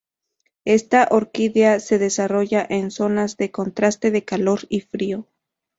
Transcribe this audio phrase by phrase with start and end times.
[0.65, 5.27] Esta Orquídea se desarrolla en zonas de contraste de calor y frío.